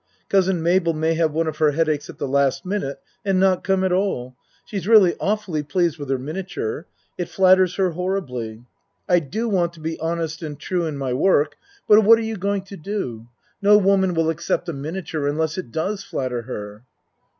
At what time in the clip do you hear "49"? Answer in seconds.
12.49-12.51